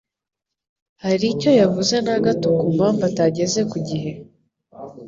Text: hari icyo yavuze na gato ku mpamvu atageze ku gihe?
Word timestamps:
hari 1.03 1.25
icyo 1.33 1.51
yavuze 1.61 1.95
na 2.05 2.15
gato 2.25 2.47
ku 2.59 2.65
mpamvu 2.75 3.01
atageze 3.09 3.59
ku 3.71 3.77
gihe? 3.87 4.11